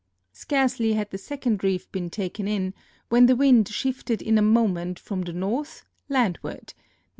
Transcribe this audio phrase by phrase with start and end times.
[0.33, 2.73] Scarcely had the second reef been taken in
[3.09, 6.83] when the wind shifted in a moment from the north landward (N.N.